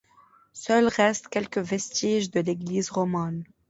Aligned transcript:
Seuls 0.53 0.87
restent 0.97 1.27
quelques 1.27 1.59
vestiges 1.59 2.31
de 2.31 2.39
l'église 2.39 2.89
romane. 2.89 3.43